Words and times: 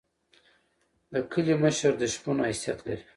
د 1.11 1.13
کلی 1.31 1.55
مشر 1.63 1.91
د 1.97 2.03
شپون 2.13 2.37
حیثیت 2.47 2.79
لري. 2.87 3.03